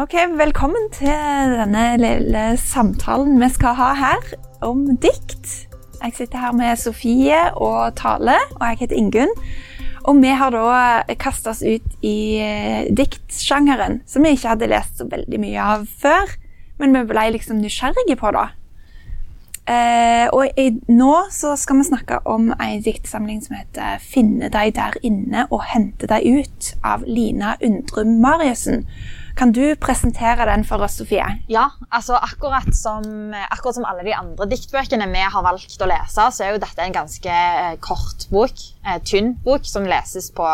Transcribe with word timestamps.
Ok, 0.00 0.14
Velkommen 0.40 0.86
til 0.94 1.52
denne 1.52 1.82
lille 2.00 2.42
samtalen 2.56 3.34
vi 3.36 3.48
skal 3.52 3.74
ha 3.76 3.90
her 3.92 4.30
om 4.64 4.86
dikt. 4.96 5.50
Jeg 5.98 6.14
sitter 6.16 6.40
her 6.40 6.54
med 6.56 6.80
Sofie 6.80 7.42
og 7.60 7.92
Tale, 8.00 8.38
og 8.56 8.64
jeg 8.70 8.78
heter 8.80 8.96
Ingunn. 8.96 9.34
Og 10.08 10.16
vi 10.22 10.32
har 10.32 10.56
da 10.56 11.02
kasta 11.20 11.52
oss 11.52 11.60
ut 11.60 11.84
i 12.00 12.40
eh, 12.40 12.88
diktsjangeren, 12.88 14.00
som 14.08 14.24
vi 14.24 14.32
ikke 14.32 14.54
hadde 14.54 14.70
lest 14.72 14.96
så 14.96 15.04
veldig 15.12 15.42
mye 15.44 15.68
av 15.74 15.84
før. 15.84 16.38
Men 16.80 16.96
vi 16.96 17.04
ble 17.12 17.28
liksom 17.36 17.60
nysgjerrige 17.60 18.16
på 18.16 18.32
det. 18.32 18.48
Eh, 19.62 20.26
og 20.34 20.58
i, 20.58 20.72
nå 20.90 21.12
så 21.30 21.52
skal 21.60 21.78
vi 21.78 21.86
snakke 21.86 22.18
om 22.26 22.48
en 22.50 22.80
diktsamling 22.82 23.38
som 23.44 23.54
heter 23.54 24.00
'Finne 24.02 24.50
deg 24.50 24.74
der 24.74 24.98
inne 25.06 25.46
og 25.50 25.62
hente 25.70 26.08
deg 26.10 26.26
ut' 26.26 26.74
av 26.82 27.04
Lina 27.06 27.54
Undrum 27.62 28.18
Mariussen. 28.20 28.86
Kan 29.36 29.52
du 29.52 29.74
presentere 29.80 30.44
den 30.50 30.64
for 30.64 30.82
oss, 30.84 30.98
Sofie? 30.98 31.24
Ja, 31.48 31.70
altså 31.90 32.18
akkurat 32.18 32.74
som, 32.76 33.32
akkurat 33.50 33.74
som 33.78 33.86
alle 33.88 34.04
de 34.04 34.14
andre 34.14 34.48
diktbøkene 34.50 35.08
vi 35.08 35.22
har 35.24 35.42
valgt 35.46 35.80
å 35.80 35.88
lese, 35.88 36.26
så 36.34 36.44
er 36.44 36.52
jo 36.52 36.60
dette 36.60 36.82
en 36.84 36.92
ganske 36.92 37.30
eh, 37.30 37.78
kort 37.80 38.26
bok. 38.30 38.66
Eh, 38.84 38.98
tynn 39.06 39.36
bok 39.44 39.64
som 39.64 39.86
leses 39.88 40.30
på 40.34 40.44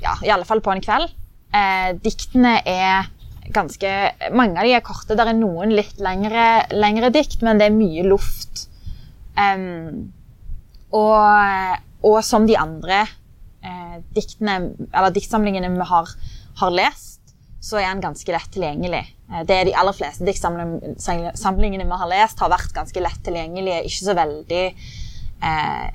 ja, 0.00 0.16
i 0.24 0.32
alle 0.32 0.48
fall 0.48 0.64
på 0.64 0.72
en 0.72 0.82
kveld. 0.82 1.12
Eh, 1.54 1.92
diktene 2.02 2.58
er 2.66 3.10
ganske 3.54 3.90
Mange 4.36 4.60
av 4.60 4.66
de 4.66 4.74
er 4.76 4.84
korte. 4.84 5.16
Det 5.16 5.26
er 5.26 5.36
noen 5.36 5.74
litt 5.74 6.00
lengre, 6.02 6.66
lengre 6.74 7.12
dikt, 7.14 7.40
men 7.46 7.60
det 7.60 7.68
er 7.68 7.76
mye 7.76 8.04
luft. 8.06 8.66
Um, 9.38 10.10
og, 10.90 11.78
og, 12.02 12.18
som 12.26 12.48
de 12.48 12.56
andre 12.58 13.04
eh, 13.62 14.00
diktene, 14.16 14.56
eller 14.90 15.14
diktsamlingene 15.14 15.70
vi 15.76 15.86
har, 15.86 16.10
har 16.60 16.74
lest, 16.74 17.20
så 17.62 17.78
er 17.78 17.92
den 17.92 18.02
ganske 18.02 18.34
lett 18.34 18.50
tilgjengelig. 18.54 19.04
Eh, 19.30 19.44
det 19.46 19.56
er 19.56 19.68
De 19.68 19.76
aller 19.78 19.96
fleste 19.96 20.26
diktsamlingene 20.26 21.86
vi 21.86 22.00
har 22.02 22.10
lest, 22.10 22.42
har 22.42 22.52
vært 22.52 22.74
ganske 22.76 23.04
lett 23.04 23.22
tilgjengelige. 23.26 23.84
Ikke 23.86 24.06
så 24.08 24.16
veldig 24.18 24.64
eh, 24.66 25.88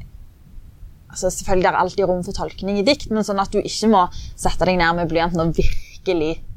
altså 1.15 1.31
Selvfølgelig 1.31 1.69
er 1.69 1.75
det 1.75 1.81
alltid 1.81 2.07
rom 2.09 2.23
for 2.27 2.35
tolkning 2.35 2.79
i 2.79 2.85
dikt, 2.87 3.11
men 3.11 3.23
sånn 3.23 3.39
at 3.39 3.53
du 3.53 3.61
ikke 3.61 3.91
må 3.91 4.05
sette 4.35 4.67
deg 4.67 4.79
ned 4.81 4.97
med 4.99 5.11
blyanten 5.11 5.43
og 5.43 5.55
virkelig 5.55 5.84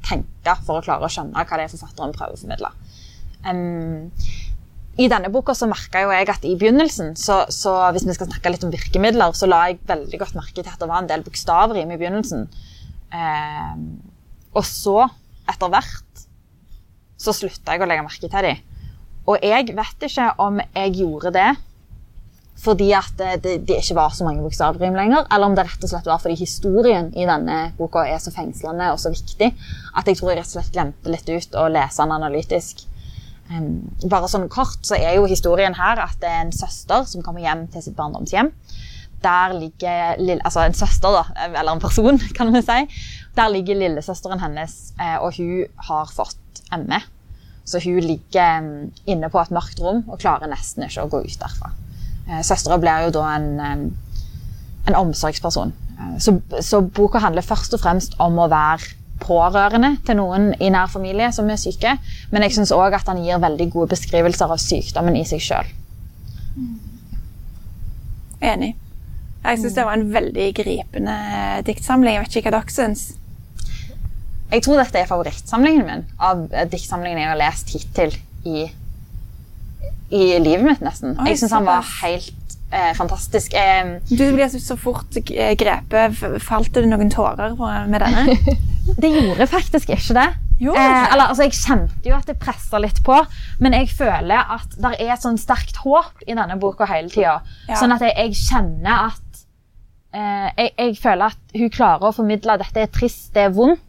tenke 0.04 0.54
for 0.66 0.78
å 0.78 0.84
klare 0.84 1.06
å 1.06 1.12
skjønne 1.12 1.44
hva 1.44 1.58
det 1.58 1.66
er 1.66 1.72
forfatteren 1.72 2.14
prøver 2.16 2.36
å 2.36 2.40
formidle. 2.40 2.70
Um, 3.46 4.10
I 4.98 5.08
denne 5.10 5.30
boka 5.32 5.54
så 5.54 5.68
merka 5.70 6.02
jeg 6.02 6.30
at 6.32 6.46
i 6.48 6.56
begynnelsen, 6.58 7.14
så, 7.16 7.44
så, 7.54 7.74
hvis 7.94 8.06
vi 8.08 8.16
skal 8.16 8.30
snakke 8.30 8.52
litt 8.52 8.66
om 8.66 8.74
virkemidler, 8.74 9.34
så 9.36 9.48
la 9.48 9.68
jeg 9.68 9.80
veldig 9.88 10.20
godt 10.20 10.38
merke 10.38 10.58
til 10.60 10.72
at 10.72 10.80
det 10.80 10.90
var 10.90 11.02
en 11.02 11.10
del 11.10 11.24
bokstaver 11.26 11.78
i 11.78 11.86
i 11.86 12.00
begynnelsen. 12.00 12.48
Um, 13.14 13.86
og 14.56 14.66
så, 14.66 14.98
etter 15.48 15.70
hvert, 15.72 16.26
så 17.18 17.34
slutta 17.34 17.74
jeg 17.74 17.82
å 17.82 17.88
legge 17.88 18.06
merke 18.06 18.28
til 18.28 18.50
dem. 18.50 18.66
Og 19.28 19.42
jeg 19.44 19.74
vet 19.76 20.04
ikke 20.08 20.30
om 20.40 20.60
jeg 20.62 20.94
gjorde 21.02 21.34
det 21.36 21.50
fordi 22.58 22.88
at 22.96 23.12
det, 23.18 23.36
det, 23.44 23.54
det 23.68 23.78
ikke 23.82 23.96
var 24.00 24.14
så 24.14 24.26
mange 24.26 24.42
bokstavrim 24.42 24.96
lenger, 24.98 25.28
eller 25.30 25.46
om 25.46 25.54
det 25.54 25.64
rett 25.68 25.84
og 25.86 25.92
slett 25.92 26.08
var 26.10 26.18
fordi 26.22 26.40
historien 26.40 27.12
i 27.14 27.26
denne 27.28 27.58
boka 27.78 28.02
er 28.08 28.18
så 28.22 28.32
fengslende 28.34 28.90
og 28.90 28.98
så 28.98 29.12
viktig 29.14 29.52
at 29.94 30.10
jeg 30.10 30.18
tror 30.18 30.32
jeg 30.32 30.40
rett 30.40 30.50
og 30.50 30.56
slett 30.56 30.74
glemte 30.74 31.12
litt 31.12 31.30
ut 31.30 31.58
å 31.58 31.68
lese 31.70 32.02
den 32.02 32.16
analytisk. 32.16 32.82
Um, 33.48 33.86
bare 34.10 34.28
sånn 34.28 34.48
kort 34.52 34.82
så 34.84 34.98
er 34.98 35.14
jo 35.16 35.28
historien 35.30 35.76
her 35.78 36.02
at 36.02 36.18
det 36.20 36.28
er 36.28 36.42
en 36.42 36.52
søster 36.52 37.06
som 37.08 37.22
kommer 37.24 37.46
hjem 37.46 37.68
til 37.72 37.86
sitt 37.86 37.96
barndomshjem. 37.96 38.50
Der 39.22 39.54
ligger 39.54 40.18
altså 40.36 40.62
en 40.62 40.76
søster, 40.78 41.14
da, 41.14 41.46
eller 41.48 41.72
en 41.72 41.82
person, 41.82 42.18
kan 42.38 42.52
vi 42.54 42.62
si. 42.66 42.80
Der 43.38 43.54
ligger 43.54 43.78
lillesøsteren 43.78 44.42
hennes, 44.42 44.92
eh, 44.98 45.16
og 45.22 45.38
hun 45.38 45.64
har 45.88 46.10
fått 46.10 46.62
ME. 46.74 47.00
Så 47.68 47.80
hun 47.84 48.02
ligger 48.02 48.62
inne 49.06 49.30
på 49.30 49.40
et 49.42 49.52
mørkt 49.54 49.80
rom 49.82 50.04
og 50.08 50.20
klarer 50.22 50.50
nesten 50.50 50.86
ikke 50.86 51.06
å 51.06 51.10
gå 51.12 51.22
ut 51.26 51.40
derfra. 51.40 51.72
Eh, 52.28 52.42
søstera 52.44 52.76
blir 52.80 53.06
jo 53.06 53.14
da 53.16 53.24
en, 53.38 53.48
en 54.88 54.98
omsorgsperson. 54.98 55.72
Eh, 55.96 56.16
så, 56.22 56.36
så, 56.60 56.82
boka 56.82 57.22
handler 57.24 57.46
først 57.46 57.76
og 57.76 57.82
fremst 57.82 58.18
om 58.22 58.38
å 58.38 58.48
være 58.52 58.96
pårørende 59.18 59.96
til 60.06 60.20
noen 60.20 60.52
i 60.62 60.68
nær 60.70 60.90
familie 60.92 61.30
som 61.34 61.48
er 61.50 61.60
syke. 61.60 61.96
Men 62.32 62.44
jeg 62.46 62.58
syns 62.58 62.74
òg 62.74 62.98
at 62.98 63.08
han 63.10 63.22
gir 63.24 63.40
veldig 63.42 63.70
gode 63.74 63.94
beskrivelser 63.94 64.52
av 64.52 64.60
sykdommen 64.62 65.16
i 65.18 65.24
seg 65.28 65.42
sjøl. 65.42 65.72
Enig. 68.44 68.74
Jeg 69.42 69.62
syns 69.62 69.78
det 69.78 69.86
var 69.86 69.96
en 69.96 70.10
veldig 70.12 70.50
gripende 70.54 71.16
diktsamling. 71.66 72.18
Jeg 72.18 72.26
vet 72.26 72.36
ikke 72.40 72.52
hva 72.52 72.60
dere 72.60 72.74
syns? 72.74 73.06
Jeg 74.48 74.64
tror 74.64 74.80
dette 74.80 75.00
er 75.00 75.08
favorittsamlingen 75.08 75.84
min 75.84 76.04
av 76.24 76.46
diktsamlingene 76.72 77.20
jeg 77.20 77.30
har 77.32 77.40
lest 77.40 77.72
hittil 77.74 78.14
i, 78.48 78.68
i 80.10 80.38
livet 80.40 80.64
mitt, 80.64 80.84
nesten. 80.84 81.16
Oi, 81.18 81.32
jeg 81.32 81.42
syns 81.42 81.54
han 81.56 81.68
var 81.68 81.86
helt 82.00 82.56
eh, 82.72 82.92
fantastisk. 82.96 83.54
Eh, 83.56 83.98
du 84.08 84.24
ble 84.36 84.48
så 84.52 84.76
fort 84.80 85.18
grepet. 85.28 86.18
Falt 86.44 86.74
det 86.76 86.88
noen 86.88 87.12
tårer 87.12 87.56
med 87.90 88.04
denne? 88.04 88.38
det 89.02 89.12
gjorde 89.12 89.48
faktisk 89.50 89.92
ikke 89.92 90.16
det. 90.16 90.28
Eh, 90.58 91.12
eller, 91.12 91.28
altså, 91.28 91.46
jeg 91.46 91.54
kjente 91.54 92.10
jo 92.10 92.16
at 92.16 92.26
det 92.26 92.38
pressa 92.42 92.80
litt 92.82 92.98
på, 93.06 93.14
men 93.62 93.76
jeg 93.76 93.92
føler 93.94 94.54
at 94.56 94.74
det 94.74 94.96
er 94.98 95.12
et 95.14 95.22
sånn 95.22 95.38
sterkt 95.38 95.78
håp 95.84 96.24
i 96.26 96.34
denne 96.34 96.58
boka 96.58 96.88
hele 96.90 97.10
tida. 97.12 97.38
Ja. 97.68 97.78
Sånn 97.78 97.94
at 97.94 98.02
jeg, 98.02 98.16
jeg 98.18 98.34
kjenner 98.40 99.12
at 99.12 99.44
eh, 100.16 100.48
jeg, 100.48 100.72
jeg, 100.72 100.96
føler 100.98 101.30
at 101.30 101.54
hun 101.54 101.70
klarer 101.74 102.08
å 102.08 102.16
formidle 102.16 102.56
at 102.56 102.64
dette 102.64 102.88
er 102.88 102.90
trist, 102.90 103.30
det 103.36 103.46
er 103.46 103.54
vondt, 103.54 103.84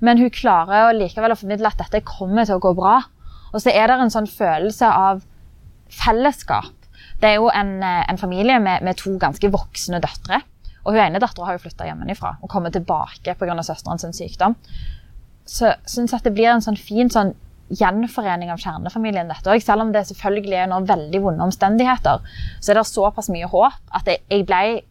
men 0.00 0.20
hun 0.20 0.32
klarer 0.32 0.96
likevel 0.96 1.34
å 1.34 1.38
formidle 1.38 1.68
at 1.68 1.84
dette 1.84 2.04
kommer 2.08 2.48
til 2.48 2.56
å 2.56 2.64
gå 2.64 2.72
bra. 2.78 3.00
Og 3.52 3.60
så 3.60 3.72
er 3.72 3.88
det 3.88 4.00
en 4.00 4.12
sånn 4.12 4.28
følelse 4.30 4.88
av 4.88 5.20
fellesskap. 5.92 6.74
Det 7.20 7.30
er 7.30 7.38
jo 7.40 7.48
en, 7.48 7.78
eh, 7.82 8.04
en 8.10 8.18
familie 8.18 8.58
med, 8.60 8.84
med, 8.84 8.98
to 9.00 9.16
ganske 9.20 9.50
voksne 9.52 10.00
døtre. 10.02 10.42
Og 10.84 10.94
hun 10.94 11.02
ene 11.02 11.20
dattera 11.22 11.48
har 11.48 11.56
jo 11.56 11.64
flytta 11.64 11.88
hjemmefra 11.88 12.36
og 12.42 12.50
kommer 12.50 12.70
tilbake 12.70 13.34
pga. 13.34 13.62
søsterens 13.62 14.06
sykdom. 14.16 14.54
Så 15.46 15.66
jeg 15.66 15.90
syns 15.90 16.14
at 16.14 16.24
det 16.24 16.34
blir 16.34 16.50
en 16.50 16.62
sånn 16.62 16.78
fin 16.78 17.10
sånn 17.10 17.34
gjenforening 17.70 18.50
av 18.50 18.58
kjernefamilien. 18.62 19.28
dette 19.28 19.50
også. 19.50 19.66
Selv 19.66 19.82
om 19.82 19.92
det 19.92 20.06
selvfølgelig 20.06 20.54
er 20.54 20.68
noen 20.70 20.86
veldig 20.86 21.22
vonde 21.22 21.42
omstendigheter, 21.42 22.20
så 22.60 22.70
er 22.70 22.74
det 22.74 22.86
såpass 22.86 23.28
mye 23.28 23.46
håp 23.50 23.72
at 23.90 24.06
jeg 24.06 24.46
ble 24.46 24.82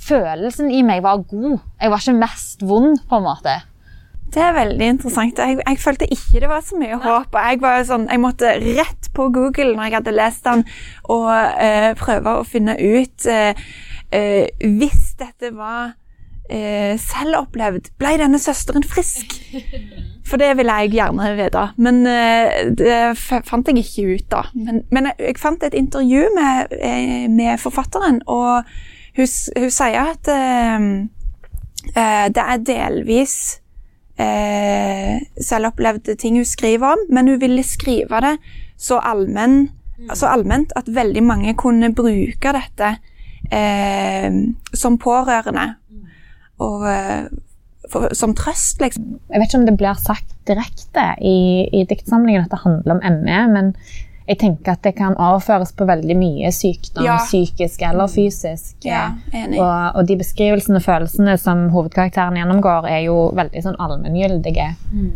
følelsen 0.00 0.70
i 0.70 0.82
meg 0.82 1.02
var 1.02 1.22
god. 1.30 1.58
Jeg 1.80 1.90
var 1.90 2.02
ikke 2.02 2.18
mest 2.18 2.62
vond, 2.66 2.98
på 3.08 3.20
en 3.20 3.26
måte. 3.26 3.60
Det 4.30 4.42
er 4.42 4.54
veldig 4.54 4.88
interessant. 4.94 5.38
Jeg, 5.38 5.58
jeg 5.66 5.78
følte 5.82 6.06
ikke 6.06 6.42
det 6.42 6.50
var 6.50 6.62
så 6.62 6.78
mye 6.78 6.98
håp. 7.02 7.34
Jeg, 7.34 7.62
sånn, 7.88 8.06
jeg 8.10 8.22
måtte 8.22 8.52
rett 8.62 9.08
på 9.16 9.30
Google 9.34 9.72
når 9.74 9.88
jeg 9.88 9.96
hadde 9.98 10.14
lest 10.14 10.44
den, 10.46 10.66
og 11.10 11.30
uh, 11.30 11.90
prøve 11.98 12.36
å 12.38 12.44
finne 12.46 12.76
ut 12.78 13.26
uh, 13.30 13.50
uh, 14.14 14.44
Hvis 14.60 15.16
dette 15.20 15.54
var 15.56 15.96
selvopplevd, 16.50 17.92
ble 18.02 18.10
denne 18.18 18.38
søsteren 18.42 18.82
frisk? 18.82 19.36
For 20.26 20.42
det 20.42 20.48
ville 20.58 20.74
jeg 20.82 20.96
gjerne 20.96 21.28
vite. 21.38 21.62
Men 21.78 22.00
det 22.74 22.96
fant 23.46 23.70
jeg 23.70 23.84
ikke 23.84 24.16
ut, 24.16 24.24
da. 24.32 24.40
Men, 24.58 24.80
men 24.90 25.06
jeg, 25.12 25.28
jeg, 25.28 25.36
fant 25.38 25.62
et 25.62 25.76
intervju 25.78 26.24
med, 26.34 26.74
med 27.36 27.54
forfatteren. 27.62 28.18
og 28.26 28.66
hun, 29.14 29.30
hun 29.62 29.70
sier 29.70 30.10
at 30.10 30.32
det 32.34 32.42
er 32.42 32.66
delvis 32.66 33.38
uh, 34.20 35.16
selvopplevde 35.40 36.16
ting 36.20 36.38
hun 36.40 36.48
skriver 36.48 36.94
om, 36.94 37.04
men 37.10 37.32
hun 37.32 37.40
ville 37.40 37.64
skrive 37.66 38.20
det 38.24 38.36
så, 38.76 39.00
allmenn, 39.00 39.70
mm. 39.98 40.14
så 40.14 40.30
allment 40.30 40.72
at 40.76 40.88
veldig 40.88 41.24
mange 41.24 41.56
kunne 41.58 41.92
bruke 41.96 42.52
dette 42.56 42.94
eh, 43.52 44.32
som 44.72 44.96
pårørende. 45.00 45.66
Mm. 45.90 46.06
Og 46.64 46.86
for, 47.90 48.12
som 48.16 48.34
trøst, 48.36 48.80
liksom. 48.82 49.18
Jeg 49.30 49.40
vet 49.40 49.50
ikke 49.50 49.60
om 49.60 49.66
det 49.68 49.76
blir 49.80 49.98
sagt 50.00 50.32
direkte 50.48 51.06
i, 51.20 51.66
i 51.74 51.84
diktsamlingen 51.88 52.46
at 52.46 52.52
det 52.52 52.62
handler 52.64 52.96
om 52.96 53.20
ME, 53.24 53.40
men 53.52 53.72
jeg 54.30 54.38
tenker 54.38 54.76
at 54.76 54.84
det 54.86 54.92
kan 54.94 55.16
overføres 55.18 55.72
på 55.74 55.86
veldig 55.88 56.14
mye 56.14 56.52
sykdom, 56.54 57.02
ja. 57.02 57.16
psykisk 57.24 57.82
eller 57.82 58.10
fysisk. 58.10 58.76
Ja, 58.86 59.08
og, 59.34 59.96
og, 59.96 60.04
de 60.06 60.16
beskrivelsene 60.20 60.78
og 60.78 60.86
følelsene 60.86 61.34
som 61.40 61.66
hovedkarakteren 61.74 62.38
gjennomgår, 62.38 62.86
er 62.86 63.04
jo 63.08 63.16
veldig 63.34 63.64
sånn 63.64 63.78
allmenngyldige. 63.82 64.68
Mm. 64.94 65.10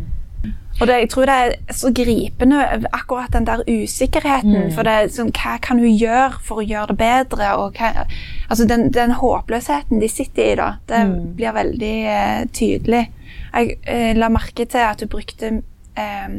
Og 0.80 0.88
det, 0.90 0.96
jeg 1.04 1.10
tror 1.12 1.30
det 1.30 1.36
er 1.44 1.76
så 1.78 1.92
gripende, 1.94 2.58
akkurat 2.90 3.30
den 3.36 3.46
der 3.46 3.62
usikkerheten. 3.68 4.56
Mm. 4.64 4.72
For 4.74 4.88
det, 4.88 4.96
sånn, 5.14 5.30
hva 5.36 5.54
kan 5.62 5.78
hun 5.78 5.94
gjøre 5.94 6.42
for 6.42 6.58
å 6.58 6.66
gjøre 6.66 6.90
det 6.90 6.98
bedre? 7.04 7.52
Og 7.62 7.78
hva, 7.78 8.08
altså 8.48 8.66
den, 8.66 8.88
den, 8.96 9.14
håpløsheten 9.20 10.02
de 10.02 10.10
sitter 10.10 10.50
i, 10.50 10.58
da, 10.58 10.68
det 10.90 11.04
mm. 11.06 11.14
blir 11.38 11.54
veldig 11.54 11.94
eh, 12.16 12.42
tydelig. 12.50 13.04
Jeg 13.54 13.78
eh, 13.86 14.10
la 14.18 14.32
merke 14.34 14.66
til 14.66 14.82
at 14.82 15.06
hun 15.06 15.14
brukte 15.14 15.54
eh, 15.94 16.38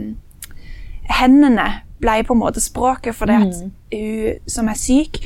hendene 1.16 1.70
ble 2.02 2.22
på 2.28 2.36
en 2.36 2.42
måte 2.42 2.64
språket, 2.64 3.16
fordi 3.16 3.40
at 3.40 3.58
mm. 3.60 3.74
hun 3.96 4.52
som 4.52 4.70
er 4.72 4.80
syk, 4.80 5.22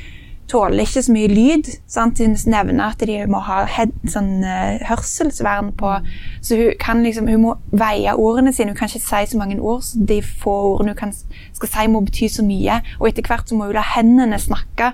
tåler 0.50 0.82
ikke 0.84 1.04
så 1.06 1.14
mye 1.14 1.30
lyd. 1.30 1.70
Sant? 1.90 2.20
Hun 2.24 2.36
nevner 2.50 2.90
at 2.90 3.04
de 3.06 3.18
må 3.30 3.42
ha 3.46 3.62
head, 3.70 3.94
sånn, 4.10 4.42
uh, 4.42 4.82
hørselsvern 4.90 5.72
på. 5.78 5.94
Så 6.42 6.58
hun, 6.58 6.76
kan 6.82 7.04
liksom, 7.06 7.30
hun 7.30 7.44
må 7.46 7.56
veie 7.70 8.16
ordene 8.18 8.54
sine. 8.56 8.74
Hun 8.74 8.80
kan 8.80 8.92
ikke 8.92 9.06
si 9.06 9.32
så 9.32 9.40
mange 9.40 9.60
ord, 9.60 9.84
så 9.86 10.02
de 10.10 10.22
få 10.26 10.56
ordene 10.74 10.96
hun 10.96 11.02
kan, 11.04 11.16
skal 11.58 11.74
si, 11.74 11.90
må 11.92 12.04
bety 12.08 12.30
så 12.34 12.46
mye. 12.46 12.82
Og 13.00 13.12
etter 13.12 13.30
hvert 13.30 13.50
så 13.50 13.58
må 13.58 13.70
hun 13.70 13.78
la 13.78 13.86
hendene 13.96 14.42
snakke. 14.42 14.94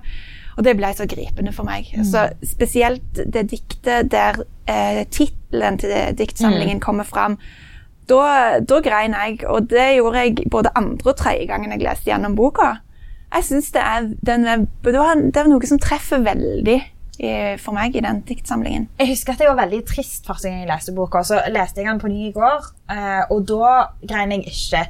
Og 0.56 0.64
det 0.64 0.76
ble 0.80 0.92
så 0.96 1.08
gripende 1.12 1.52
for 1.56 1.68
meg. 1.68 1.90
Mm. 1.96 2.06
Så 2.08 2.30
spesielt 2.48 3.24
det 3.34 3.50
diktet 3.52 4.12
der 4.12 4.40
eh, 4.72 5.04
tittelen 5.12 5.80
til 5.82 5.92
diktsamlingen 6.16 6.80
mm. 6.80 6.84
kommer 6.84 7.08
fram. 7.08 7.36
Da, 8.10 8.24
da 8.62 8.82
grein 8.86 9.16
jeg, 9.18 9.40
og 9.50 9.70
det 9.72 9.96
gjorde 9.98 10.24
jeg 10.24 10.50
både 10.52 10.74
andre 10.78 11.10
og 11.10 11.18
tredje 11.18 11.48
gangen 11.50 11.74
jeg 11.74 11.82
leste 11.86 12.12
gjennom 12.12 12.36
boka. 12.38 12.76
Jeg 13.34 13.48
synes 13.48 13.72
det 13.74 13.82
er, 13.82 14.12
det 14.22 15.40
er 15.42 15.50
noe 15.50 15.68
som 15.68 15.82
treffer 15.82 16.22
veldig 16.24 16.78
i, 17.20 17.32
for 17.62 17.76
meg 17.76 17.96
i 17.96 18.04
den 18.04 18.22
diktsamlingen. 18.28 18.88
Jeg 19.00 19.10
husker 19.10 19.34
at 19.34 19.44
jeg 19.44 19.52
var 19.52 19.62
veldig 19.64 19.82
trist 19.88 20.28
første 20.28 20.50
gang 20.50 20.64
jeg 20.64 20.70
leste 20.70 20.96
boka. 20.96 21.24
Så 21.26 21.42
leste 21.52 21.82
jeg 21.82 21.90
den 21.90 22.02
på 22.02 22.12
ny 22.12 22.30
i 22.30 22.34
går, 22.36 22.70
eh, 22.94 23.24
og 23.32 23.46
da 23.50 23.76
grein 24.06 24.36
jeg 24.36 24.46
ikke. 24.52 24.86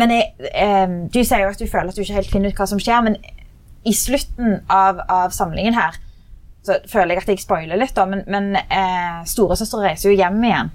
Men 0.00 0.14
jeg, 0.16 0.32
eh, 0.54 0.98
Du 1.12 1.20
sier 1.22 1.44
jo 1.44 1.52
at 1.52 1.60
du 1.60 1.68
føler 1.68 1.88
at 1.92 1.96
du 1.96 2.02
ikke 2.02 2.20
helt 2.20 2.32
finner 2.32 2.50
ut 2.50 2.56
hva 2.58 2.66
som 2.68 2.80
skjer, 2.80 3.02
men 3.04 3.16
i 3.84 3.92
slutten 3.92 4.60
av, 4.70 5.02
av 5.08 5.30
samlingen 5.34 5.74
her 5.74 5.98
så 6.62 6.76
føler 6.86 7.16
jeg 7.16 7.22
at 7.24 7.30
jeg 7.32 7.42
spoiler 7.42 7.76
litt, 7.76 7.94
da, 7.96 8.04
men, 8.06 8.22
men 8.30 8.54
eh, 8.54 9.24
storesøster 9.26 9.82
reiser 9.82 10.12
jo 10.12 10.18
hjem 10.20 10.44
igjen. 10.46 10.70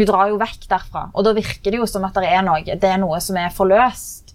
Hun 0.00 0.08
drar 0.08 0.30
jo 0.32 0.38
vekk 0.40 0.62
derfra, 0.70 1.02
og 1.12 1.26
da 1.26 1.34
virker 1.36 1.74
det 1.74 1.76
jo 1.76 1.86
som 1.88 2.06
at 2.08 2.16
det 2.16 2.30
er 2.32 2.40
noe, 2.46 2.62
det 2.64 2.88
er 2.88 3.00
noe 3.02 3.18
som 3.20 3.36
er 3.36 3.52
forløst. 3.52 4.32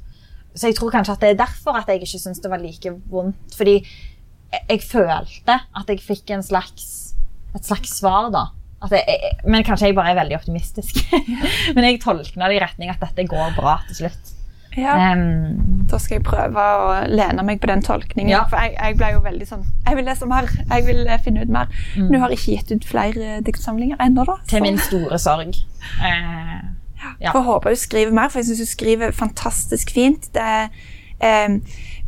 Så 0.54 0.70
jeg 0.70 0.78
tror 0.78 0.94
kanskje 0.94 1.16
at 1.16 1.24
det 1.24 1.32
er 1.34 1.40
derfor 1.40 1.80
at 1.80 1.90
jeg 1.90 2.04
ikke 2.04 2.22
syns 2.22 2.44
det 2.44 2.52
var 2.52 2.62
like 2.62 2.94
vondt. 3.10 3.58
Fordi 3.58 3.80
jeg, 3.82 4.84
følte 4.86 5.58
at 5.58 5.90
jeg 5.90 6.04
fikk 6.06 6.36
slags, 6.46 7.16
et 7.58 7.66
slags 7.66 7.98
svar, 7.98 8.30
da. 8.30 8.46
Jeg, 8.94 9.42
men 9.50 9.66
kanskje 9.66 9.90
jeg 9.90 9.98
bare 9.98 10.14
er 10.14 10.22
veldig 10.22 10.38
optimistisk. 10.38 11.02
men 11.76 11.90
jeg 11.90 12.02
tolkna 12.06 12.48
det 12.52 12.60
i 12.60 12.64
retning 12.64 12.94
at 12.94 13.02
dette 13.02 13.26
går 13.26 13.58
bra 13.58 13.80
til 13.90 14.04
slutt. 14.06 14.35
Ja. 14.78 15.14
Um, 15.14 15.86
da 15.90 16.00
skal 16.02 16.18
jeg 16.18 16.26
prøve 16.28 16.60
å 16.60 16.88
lene 17.08 17.44
meg 17.48 17.62
på 17.64 17.70
den 17.72 17.84
tolkningen. 17.86 18.32
Ja. 18.34 18.44
For 18.52 18.60
jeg, 18.60 18.76
jeg, 18.76 18.98
ble 19.00 19.12
jo 19.14 19.22
veldig 19.24 19.48
sånn 19.48 19.64
Jeg 19.86 20.00
vil 20.00 20.10
lese 20.10 20.30
mer. 20.30 20.50
Jeg 20.72 20.88
vil 20.88 21.04
eh, 21.08 21.22
finne 21.24 21.46
ut 21.46 21.54
mer. 21.54 21.70
Mm. 21.96 22.10
Du 22.12 22.18
har 22.24 22.34
ikke 22.36 22.58
gitt 22.58 22.74
ut 22.74 22.88
flere 22.88 23.40
diktsamlinger 23.46 24.02
ennå, 24.04 24.26
da? 24.28 24.40
Til 24.50 24.66
min 24.66 24.82
store 24.82 25.20
sorg. 25.22 25.62
Uh, 26.02 26.58
ja. 27.22 27.32
Får 27.32 27.46
håpe 27.46 27.76
hun 27.76 27.80
skriver 27.80 28.16
mer, 28.16 28.34
for 28.34 28.42
jeg 28.42 28.50
syns 28.50 28.66
hun 28.66 28.72
skriver 28.74 29.16
fantastisk 29.16 29.94
fint. 29.96 30.28
Det, 30.36 30.50
um, 31.22 31.62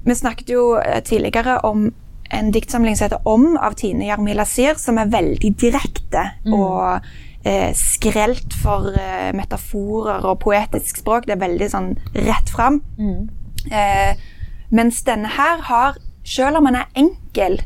vi 0.07 0.17
snakket 0.17 0.51
jo 0.51 0.73
eh, 0.81 0.99
tidligere 1.05 1.59
om 1.67 1.89
en 2.27 2.51
diktsamling 2.51 2.97
som 2.97 3.07
heter 3.07 3.23
'Om' 3.23 3.55
av 3.63 3.77
Tine 3.79 4.09
Jarmila 4.09 4.45
Sier, 4.45 4.75
som 4.75 4.97
er 4.97 5.07
veldig 5.07 5.53
direkte. 5.55 6.31
Mm. 6.45 6.53
og 6.53 7.01
eh, 7.47 7.71
skrelt 7.77 8.55
for 8.61 8.91
eh, 8.91 9.31
metaforer 9.37 10.25
og 10.27 10.41
poetisk 10.43 11.01
språk. 11.01 11.27
Det 11.27 11.37
er 11.37 11.43
veldig 11.45 11.69
sånn 11.71 11.93
rett 12.17 12.51
fram. 12.51 12.81
Mm. 12.99 13.29
Eh, 13.71 14.27
mens 14.75 15.01
denne 15.07 15.31
her 15.37 15.63
har, 15.69 15.99
selv 16.27 16.59
om 16.59 16.67
han 16.69 16.81
er 16.81 16.91
enkel, 16.99 17.61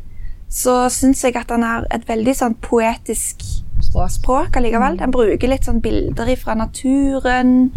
så 0.52 0.86
syns 0.92 1.24
jeg 1.24 1.36
at 1.40 1.50
han 1.50 1.64
har 1.64 1.88
et 1.94 2.04
veldig 2.08 2.34
sånn 2.36 2.58
poetisk 2.62 3.42
språk, 3.82 4.12
språk 4.18 4.60
allikevel. 4.60 4.98
Mm. 4.98 5.02
Han 5.06 5.14
bruker 5.14 5.50
litt 5.50 5.66
sånn 5.66 5.82
bilder 5.84 6.34
fra 6.38 6.56
naturen. 6.58 7.72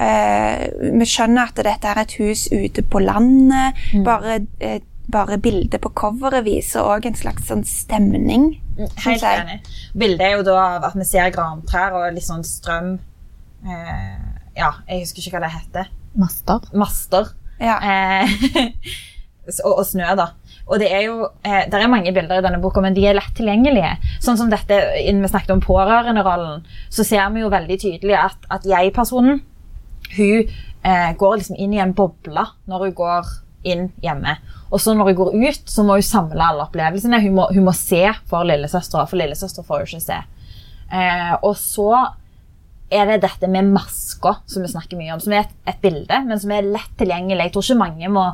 Eh, 0.00 0.66
vi 1.00 1.08
skjønner 1.08 1.50
at 1.50 1.62
dette 1.66 1.90
er 1.90 2.02
et 2.04 2.14
hus 2.20 2.46
ute 2.52 2.84
på 2.86 3.02
landet. 3.02 3.78
Mm. 3.94 4.04
Bare 4.06 4.38
eh, 4.60 4.78
bare 5.12 5.38
bildet 5.42 5.80
på 5.82 5.92
coveret 5.96 6.44
viser 6.46 6.86
òg 6.86 7.06
en 7.08 7.18
slags 7.18 7.48
sånn 7.50 7.62
stemning. 7.68 8.52
Mm, 8.78 8.90
helt 9.04 9.26
enig. 9.26 9.60
Bildet 9.98 10.26
er 10.26 10.36
jo 10.38 10.46
da 10.46 10.56
av 10.62 10.88
at 10.90 10.98
vi 10.98 11.06
ser 11.08 11.32
grantrær 11.34 11.96
og 11.98 12.08
litt 12.16 12.26
sånn 12.26 12.46
strøm 12.46 12.94
eh, 13.66 14.20
Ja, 14.58 14.74
jeg 14.88 15.04
husker 15.04 15.22
ikke 15.22 15.38
hva 15.38 15.44
det 15.46 15.54
heter. 15.54 15.90
Master. 16.18 16.66
Master. 16.74 17.32
Ja. 17.60 17.76
Eh, 17.78 18.32
og, 19.66 19.74
og, 19.76 19.84
snø, 19.86 20.08
da. 20.18 20.30
Og 20.70 20.80
det 20.82 20.88
er 20.94 21.04
jo 21.08 21.28
eh, 21.42 21.66
der 21.70 21.84
er 21.84 21.92
mange 21.92 22.14
bilder 22.14 22.40
i 22.40 22.46
denne 22.46 22.62
boka, 22.62 22.82
men 22.84 22.96
de 22.96 23.04
er 23.08 23.18
lett 23.18 23.34
tilgjengelige. 23.38 23.92
Sånn 24.22 24.38
som 24.40 24.50
dette, 24.52 24.78
Innen 25.02 25.26
vi 25.26 25.30
snakket 25.32 25.54
om 25.56 25.62
pårørenderollen, 25.64 26.66
så 26.92 27.06
ser 27.06 27.30
vi 27.34 27.44
jo 27.44 27.52
veldig 27.52 27.78
tydelig 27.82 28.18
at, 28.18 28.50
at 28.52 28.66
jeg-personen 28.68 29.42
hun 30.16 30.50
eh, 30.82 31.10
går 31.18 31.38
liksom 31.38 31.58
inn 31.60 31.74
i 31.76 31.82
en 31.82 31.94
boble 31.94 32.44
når 32.70 32.86
hun 32.86 32.96
går 32.98 33.32
inn 33.66 33.90
hjemme. 34.04 34.36
Og 34.70 34.80
så 34.80 34.94
når 34.94 35.10
hun 35.10 35.18
går 35.18 35.34
ut, 35.34 35.62
så 35.68 35.84
må 35.84 35.98
hun 35.98 36.06
samle 36.06 36.44
alle 36.44 36.64
opplevelsene. 36.68 37.20
Hun 37.24 37.36
må, 37.36 37.48
hun 37.52 37.66
må 37.66 37.74
se 37.76 38.04
for 38.30 38.46
lillesøstera, 38.48 39.06
for 39.10 39.20
lillesøster 39.20 39.66
får 39.66 39.82
jo 39.82 39.90
ikke 39.90 40.04
se. 40.04 40.18
Eh, 40.90 41.34
og 41.42 41.54
så 41.58 41.90
er 42.90 43.06
det 43.06 43.20
dette 43.22 43.46
med 43.50 43.70
masker 43.70 44.42
som 44.50 44.64
vi 44.64 44.72
snakker 44.72 44.98
mye 44.98 45.14
om, 45.14 45.22
som 45.22 45.34
er 45.34 45.44
et, 45.44 45.54
et, 45.70 45.78
bilde, 45.82 46.20
men 46.26 46.40
som 46.42 46.52
er 46.54 46.66
lett 46.66 46.92
tilgjengelig. 46.98 47.46
Jeg 47.46 47.54
tror 47.54 47.66
ikke 47.66 47.82
mange 47.84 48.10
må, 48.10 48.26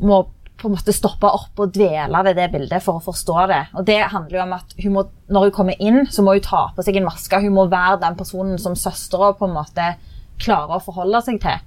må 0.00 0.22
på 0.58 0.68
en 0.68 0.74
måte 0.74 0.94
stoppe 0.96 1.28
opp 1.30 1.60
og 1.62 1.74
dvele 1.74 2.22
ved 2.26 2.38
det 2.40 2.48
bildet 2.54 2.82
for 2.82 2.98
å 2.98 3.04
forstå 3.04 3.44
det. 3.50 3.60
Og 3.78 3.86
det 3.86 4.00
handler 4.10 4.40
jo 4.40 4.44
om 4.46 4.54
at 4.56 4.76
hun 4.82 4.94
må, 4.96 5.04
Når 5.28 5.48
hun 5.48 5.54
kommer 5.54 5.76
inn, 5.78 6.06
så 6.10 6.24
må 6.24 6.34
hun 6.34 6.44
ta 6.44 6.64
på 6.74 6.82
seg 6.82 6.96
en 6.96 7.06
maske. 7.06 7.40
Hun 7.44 7.54
må 7.54 7.68
være 7.68 8.00
den 8.02 8.16
personen 8.16 8.58
som 8.58 8.76
søstera 8.76 9.34
klarer 10.38 10.78
å 10.78 10.82
forholde 10.82 11.20
seg 11.26 11.40
til. 11.42 11.60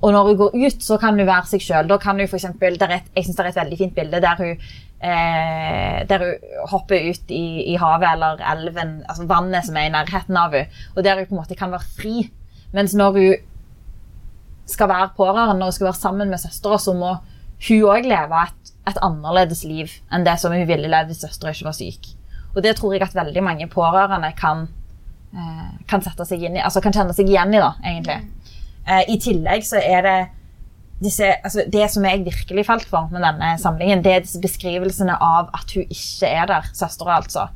Og 0.00 0.14
når 0.14 0.28
hun 0.30 0.36
går 0.36 0.54
ut, 0.56 0.82
så 0.82 0.96
kan 1.00 1.18
hun 1.18 1.28
være 1.28 1.48
seg 1.50 1.64
sjøl. 1.64 1.90
Jeg 1.90 3.24
syns 3.24 3.36
det 3.36 3.44
er 3.44 3.50
et 3.50 3.58
veldig 3.60 3.78
fint 3.78 3.94
bilde 3.94 4.20
der 4.24 4.38
hun, 4.40 4.62
eh, 5.04 5.98
der 6.08 6.24
hun 6.24 6.54
hopper 6.72 7.10
ut 7.10 7.34
i, 7.36 7.44
i, 7.72 7.76
havet 7.76 8.08
eller 8.14 8.40
elven, 8.52 8.94
altså 9.08 9.28
vannet 9.28 9.66
som 9.66 9.76
er 9.76 9.90
i 9.90 9.92
nærheten 9.92 10.36
av 10.40 10.56
henne, 10.56 10.86
og 10.96 11.04
der 11.04 11.20
hun 11.20 11.28
på 11.28 11.36
en 11.36 11.42
måte 11.42 11.58
kan 11.58 11.72
være 11.74 11.92
fri. 11.98 12.30
Mens 12.72 12.94
når 12.96 13.18
hun 13.18 13.34
skal 14.70 14.88
være 14.88 15.12
pårørende, 15.16 15.68
hun 15.68 15.76
skal 15.76 15.90
være 15.90 16.00
sammen 16.00 16.30
med 16.30 16.40
søstera, 16.40 16.78
så 16.78 16.96
må 16.96 17.14
hun 17.68 17.86
òg 17.92 18.08
leve 18.08 18.42
et, 18.46 18.74
et, 18.88 18.98
annerledes 19.04 19.64
liv 19.68 19.92
enn 20.08 20.24
det 20.24 20.38
som 20.40 20.54
hun 20.54 20.68
ville 20.68 20.88
levd 20.88 21.12
hvis 21.12 21.24
søstera 21.26 21.52
ikke 21.52 21.68
var 21.68 21.76
syk. 21.76 22.12
Og 22.54 22.62
det 22.64 22.76
tror 22.78 22.94
jeg 22.94 23.04
at 23.04 23.14
veldig 23.14 23.42
mange 23.44 23.68
pårørende 23.68 24.32
kan, 24.38 24.64
eh, 25.34 25.72
kan, 25.90 26.02
seg 26.02 26.40
inn 26.40 26.56
i, 26.56 26.64
altså 26.64 26.80
kan 26.80 26.96
kjenne 26.96 27.14
seg 27.14 27.28
igjen 27.28 27.52
i, 27.52 27.60
da, 27.60 27.74
egentlig. 27.84 28.22
Eh, 28.90 29.06
I 29.14 29.18
tillegg 29.22 29.64
så 29.66 29.80
er 29.82 30.04
det 30.06 30.18
disse, 31.00 31.30
altså 31.44 31.64
det 31.72 31.86
som 31.92 32.04
jeg 32.04 32.24
virkelig 32.26 32.66
falt 32.68 32.88
for 32.88 33.08
med 33.12 33.24
denne 33.24 33.54
samlingen, 33.60 34.02
det 34.04 34.12
er 34.12 34.24
disse 34.24 34.40
beskrivelsene 34.42 35.16
av 35.16 35.48
at 35.56 35.72
hun 35.76 35.86
ikke 35.86 36.28
er 36.28 36.50
der, 36.50 36.68
søstera 36.76 37.16
altså. 37.20 37.46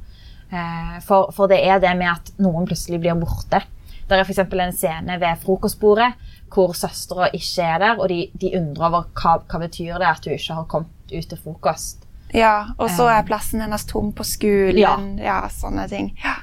Eh, 0.54 0.96
for, 1.04 1.32
for, 1.34 1.50
det 1.50 1.60
er 1.66 1.82
det 1.82 1.92
med 1.98 2.12
at 2.14 2.32
noen 2.42 2.68
plutselig 2.68 3.02
blir 3.02 3.18
borte. 3.20 3.64
Det 4.04 4.16
er 4.16 4.24
f.eks. 4.24 4.40
en 4.44 4.76
scene 4.76 5.18
ved 5.20 5.42
frokostbordet 5.42 6.12
hvor 6.54 6.74
søstera 6.76 7.30
ikke 7.34 7.66
er 7.66 7.78
der, 7.82 7.98
og 7.98 8.08
de, 8.12 8.28
de 8.40 8.52
undrer 8.60 8.88
over 8.88 9.06
hva, 9.18 9.38
hva 9.48 9.60
betyr 9.64 9.98
det 9.98 10.06
at 10.06 10.26
hun 10.28 10.36
ikke 10.36 10.58
har 10.60 10.66
kommet 10.70 11.12
ut 11.14 11.28
til 11.30 11.40
frokost. 11.40 12.04
Ja, 12.34 12.74
og 12.78 12.90
så 12.90 13.06
er 13.08 13.20
eh. 13.20 13.26
plassen 13.26 13.62
hennes 13.62 13.86
tom 13.86 14.12
på 14.14 14.26
skolen. 14.26 14.78
Ja, 14.78 14.94
ja 15.22 15.38
sånne 15.50 15.86
ting. 15.90 16.12
Ja. 16.22 16.38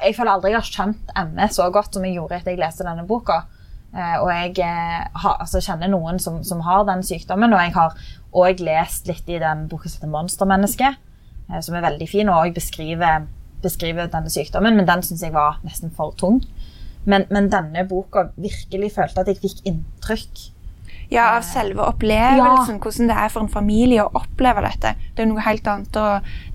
Jeg 0.00 0.14
føler 0.16 0.32
aldri 0.32 0.54
jeg 0.54 0.60
har 0.62 0.68
skjønt 0.68 1.10
ME 1.34 1.48
så 1.52 1.66
godt 1.72 1.96
som 1.96 2.06
jeg 2.06 2.16
gjorde 2.16 2.38
etter 2.38 2.54
jeg 2.54 2.62
leste 2.62 2.86
denne 2.86 3.04
boka. 3.06 3.42
Eh, 3.94 4.16
og 4.18 4.30
jeg 4.32 4.58
eh, 4.66 5.02
har, 5.22 5.36
altså, 5.38 5.62
kjenner 5.62 5.90
noen 5.92 6.18
som, 6.18 6.40
som, 6.46 6.64
har 6.66 6.82
den 6.88 7.04
sykdommen, 7.06 7.54
og 7.54 7.62
jeg 7.62 7.74
har 7.76 7.94
òg 8.34 8.62
lest 8.66 9.06
litt 9.06 9.28
i 9.30 9.38
den 9.38 9.68
boka 9.70 9.88
som 9.88 10.00
heter 10.00 10.10
'Monstermenneske', 10.10 10.94
eh, 11.50 11.60
som 11.62 11.76
er 11.78 11.86
veldig 11.86 12.08
fin, 12.10 12.28
og 12.28 12.42
òg 12.42 12.56
beskriver, 12.56 13.28
beskriver, 13.62 14.10
denne 14.10 14.30
sykdommen, 14.30 14.76
men 14.76 14.88
den 14.88 15.02
syns 15.02 15.22
jeg 15.22 15.32
var 15.32 15.60
nesten 15.62 15.94
for 15.94 16.10
tung. 16.18 16.42
Men, 17.04 17.26
men, 17.30 17.52
denne 17.52 17.86
boka 17.88 18.30
virkelig 18.36 18.94
følte 18.96 19.20
at 19.20 19.28
jeg 19.28 19.42
fikk 19.42 19.62
inntrykk 19.68 20.50
ja, 21.08 21.36
av 21.36 21.44
selve 21.46 21.84
opplevelsen. 21.84 22.78
Ja. 22.78 22.80
Hvordan 22.80 23.10
det 23.10 23.16
er 23.16 23.32
for 23.32 23.44
en 23.44 23.52
familie 23.52 24.04
å 24.04 24.10
oppleve 24.16 24.64
dette. 24.64 24.94
Det 25.14 25.24
er 25.24 25.28
noe 25.30 25.44
helt 25.44 25.68
annet 25.70 25.98
å 26.00 26.06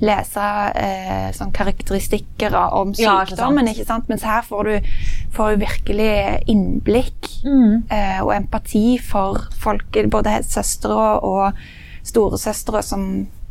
lese 0.01 0.47
eh, 0.79 1.29
sånn 1.37 1.53
karakteristikker 1.55 2.55
om 2.57 2.95
sykdommen, 2.97 3.69
ja, 3.69 3.75
ikke 3.75 3.87
sant? 3.87 4.09
mens 4.11 4.25
her 4.27 4.45
får 4.47 4.69
du, 4.69 4.89
får 5.35 5.55
hun 5.55 5.63
virkelig 5.63 6.13
innblikk 6.49 7.29
mm. 7.45 7.89
eh, 7.91 8.19
og 8.23 8.33
empati 8.35 8.99
for 9.03 9.43
folk, 9.61 9.99
både 10.11 10.39
søstre 10.47 10.95
og 11.25 11.59
storesøstre, 12.07 12.83
som 12.85 13.09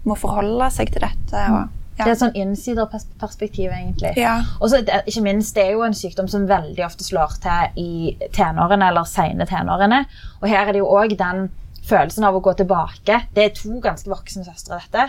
må 0.09 0.17
forholde 0.19 0.71
seg 0.75 0.93
til 0.95 1.05
dette. 1.05 1.45
og 1.53 1.67
ja. 1.99 2.05
Det 2.05 2.13
er 2.13 2.15
et 2.15 2.21
sånn 2.21 2.37
innsiderperspektiv, 2.39 3.73
egentlig. 3.75 4.13
Ja. 4.21 4.37
Og 4.63 4.71
ikke 4.71 5.23
minst, 5.25 5.57
Det 5.57 5.65
er 5.65 5.73
jo 5.75 5.83
en 5.83 5.97
sykdom 5.99 6.29
som 6.31 6.47
veldig 6.47 6.85
ofte 6.87 7.03
slår 7.03 7.35
til 7.43 7.81
i 7.83 8.29
tenårene 8.35 8.93
eller 8.93 9.09
sene 9.09 9.47
tenårene. 9.47 10.05
Og 10.41 10.47
her 10.49 10.69
er 10.69 10.77
det 10.77 10.85
jo 10.85 10.93
òg 10.95 11.17
den 11.19 11.49
følelsen 11.89 12.25
av 12.29 12.37
å 12.37 12.43
gå 12.45 12.55
tilbake. 12.55 13.25
Det 13.35 13.45
er 13.45 13.57
to 13.57 13.81
ganske 13.83 14.11
voksne 14.11 14.47
søstre, 14.47 14.79
dette. 14.79 15.09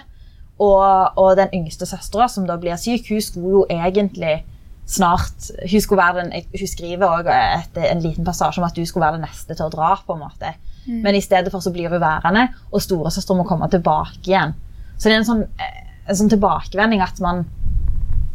Og, 0.59 1.13
og 1.15 1.35
den 1.37 1.53
yngste 1.53 1.85
søstera, 1.85 2.27
som 2.27 2.47
da 2.49 2.57
blir 2.57 2.79
syk, 2.79 3.05
hun 3.13 3.21
skulle 3.21 3.53
jo 3.53 3.65
egentlig 3.69 4.41
snart 4.89 5.51
Hun, 5.69 5.81
skulle 5.81 6.01
være 6.01 6.23
den, 6.23 6.47
hun 6.49 6.69
skriver 6.69 7.05
òg 7.05 7.27
en 7.29 8.01
liten 8.01 8.25
passasje 8.25 8.61
om 8.61 8.65
at 8.67 8.75
du 8.75 8.81
skulle 8.85 9.05
være 9.05 9.19
den 9.19 9.27
neste 9.27 9.53
til 9.53 9.67
å 9.67 9.73
dra. 9.73 9.93
på 10.05 10.15
en 10.15 10.23
måte. 10.25 10.55
Men 10.89 11.15
i 11.15 11.21
stedet 11.21 11.51
for 11.53 11.61
så 11.61 11.71
blir 11.73 11.91
hun 11.91 12.01
værende, 12.01 12.47
og 12.71 12.81
storesøster 12.81 13.37
må 13.37 13.45
komme 13.47 13.69
tilbake 13.69 14.25
igjen. 14.25 14.55
Så 14.97 15.09
det 15.09 15.15
er 15.15 15.21
en 15.21 15.27
sånn, 15.27 15.43
eh, 15.61 15.81
en 16.09 16.17
sånn 16.17 16.31
tilbakevending 16.31 17.03
at 17.05 17.19
man, 17.21 17.45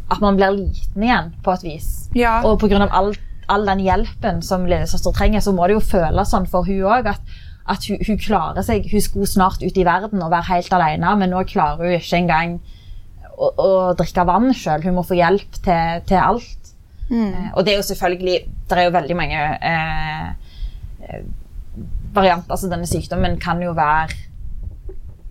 at 0.09 0.21
man 0.23 0.37
blir 0.37 0.55
liten 0.55 1.03
igjen, 1.03 1.33
på 1.43 1.53
et 1.53 1.65
vis. 1.65 1.89
Ja. 2.15 2.39
Og 2.47 2.59
pga. 2.61 2.87
All, 2.87 3.13
all 3.51 3.67
den 3.67 3.83
hjelpen 3.83 4.41
som 4.45 4.65
lillesøster 4.65 5.13
trenger, 5.13 5.43
så 5.43 5.53
må 5.53 5.67
det 5.67 5.75
jo 5.75 5.83
føles 5.83 6.31
sånn 6.31 6.47
for 6.49 6.65
hun 6.65 6.87
òg 6.95 7.11
at, 7.11 7.35
at 7.67 7.85
hun, 7.89 7.99
hun 8.07 8.21
klarer 8.21 8.65
seg. 8.65 8.87
Hun 8.91 9.03
skulle 9.03 9.29
snart 9.29 9.65
ut 9.65 9.77
i 9.77 9.85
verden 9.85 10.23
og 10.23 10.31
være 10.31 10.53
helt 10.53 10.73
alene, 10.73 11.15
men 11.19 11.35
nå 11.35 11.43
klarer 11.49 11.83
hun 11.83 11.99
ikke 11.99 12.21
engang 12.23 12.59
å, 13.37 13.49
å 13.51 13.69
drikke 13.97 14.25
vann 14.27 14.51
sjøl. 14.55 14.83
Hun 14.85 14.97
må 14.97 15.05
få 15.07 15.17
hjelp 15.19 15.59
til, 15.65 16.03
til 16.09 16.19
alt. 16.21 16.71
Eh, 17.11 17.49
og 17.53 17.65
det 17.65 17.75
er 17.75 17.75
jo 17.77 17.85
selvfølgelig 17.85 18.35
Det 18.65 18.77
er 18.81 18.87
jo 18.87 18.93
veldig 18.95 19.15
mange 19.17 19.41
eh, 19.69 20.29
eh, 21.05 21.27
varianter. 22.15 22.51
Altså 22.55 22.71
denne 22.71 22.89
sykdommen 22.89 23.37
kan 23.39 23.61
jo 23.61 23.75
være 23.77 24.15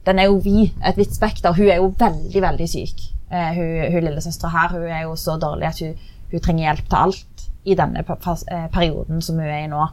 Den 0.06 0.20
er 0.22 0.28
jo 0.28 0.38
vid, 0.44 0.70
et 0.84 0.96
vidt 1.00 1.16
spekter. 1.16 1.56
Hun 1.56 1.68
er 1.68 1.80
jo 1.80 1.94
veldig, 1.98 2.42
veldig 2.42 2.68
syk. 2.68 3.06
Eh, 3.30 3.52
hun, 3.56 3.92
hun 3.92 4.04
lillesøstera 4.04 4.52
her 4.52 4.74
hun 4.76 4.88
er 4.88 5.02
jo 5.06 5.16
så 5.16 5.38
dårlig 5.40 5.70
at 5.70 5.80
hun, 5.82 5.94
hun 6.30 6.42
trenger 6.44 6.68
hjelp 6.68 6.88
til 6.88 6.98
alt 7.00 7.46
i 7.64 7.74
denne 7.78 8.04
eh, 8.04 8.66
perioden 8.72 9.22
som 9.24 9.40
hun 9.40 9.48
er 9.48 9.64
i 9.64 9.70
nå. 9.70 9.86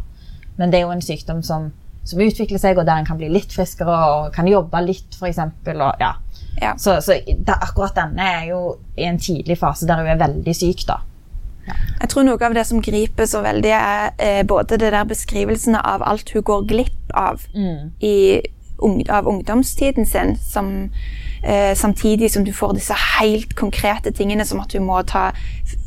Men 0.59 0.71
det 0.71 0.81
er 0.81 0.85
jo 0.85 0.93
en 0.93 1.01
sykdom 1.05 1.39
som, 1.43 1.71
som 2.03 2.21
utvikler 2.23 2.61
seg, 2.61 2.79
og 2.79 2.87
der 2.87 3.01
en 3.01 3.07
kan 3.07 3.19
bli 3.19 3.29
litt 3.31 3.53
friskere 3.53 3.97
og 4.09 4.31
kan 4.35 4.49
jobbe 4.49 4.81
litt, 4.85 5.17
f.eks. 5.17 5.41
Ja. 6.01 6.15
Ja. 6.61 6.73
Så, 6.77 6.97
så 7.01 7.15
da, 7.39 7.55
akkurat 7.61 7.95
denne 7.95 8.25
er 8.39 8.49
jo 8.51 8.61
i 8.99 9.05
en 9.07 9.19
tidlig 9.21 9.57
fase 9.61 9.87
der 9.87 10.01
hun 10.01 10.11
er 10.11 10.19
veldig 10.19 10.55
syk. 10.57 10.85
da. 10.89 10.99
Jeg 12.01 12.09
tror 12.09 12.25
noe 12.25 12.41
av 12.41 12.55
det 12.57 12.65
som 12.67 12.81
griper 12.83 13.27
så 13.29 13.43
veldig, 13.45 13.73
er 13.77 14.15
eh, 14.17 14.41
både 14.47 14.79
det 14.81 14.91
der 14.93 15.05
beskrivelsene 15.07 15.81
av 15.85 16.03
alt 16.03 16.33
hun 16.33 16.45
går 16.45 16.65
glipp 16.71 17.13
av 17.17 17.43
i, 18.01 18.15
ung, 18.81 19.01
av 19.09 19.29
ungdomstiden 19.29 20.05
sin, 20.09 20.35
som, 20.41 20.89
eh, 21.43 21.75
samtidig 21.77 22.31
som 22.31 22.45
du 22.45 22.53
får 22.53 22.73
disse 22.79 22.97
helt 23.19 23.55
konkrete 23.55 24.11
tingene, 24.11 24.45
som 24.45 24.59
at 24.59 24.73
du 24.73 24.79
må 24.79 25.01
ta 25.07 25.29